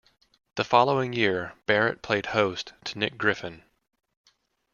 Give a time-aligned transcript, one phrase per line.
[0.55, 3.61] The following year Barrett played host to Nick Griffin.